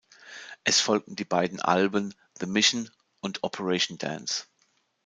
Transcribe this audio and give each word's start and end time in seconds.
Es 0.63 0.79
folgten 0.79 1.15
die 1.15 1.25
beiden 1.25 1.59
Alben 1.61 2.15
"The 2.39 2.47
Mission" 2.47 2.89
und 3.19 3.43
"Operation 3.43 3.99
Dance". 3.99 4.45